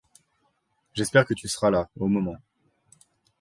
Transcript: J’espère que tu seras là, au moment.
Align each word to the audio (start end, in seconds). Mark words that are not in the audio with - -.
J’espère 0.95 1.27
que 1.27 1.35
tu 1.35 1.47
seras 1.47 1.69
là, 1.69 1.87
au 1.99 2.07
moment. 2.07 2.37